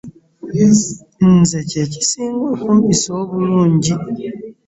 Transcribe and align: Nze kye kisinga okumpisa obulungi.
Nze 1.35 1.59
kye 1.69 1.83
kisinga 1.91 2.45
okumpisa 2.53 3.07
obulungi. 3.21 3.93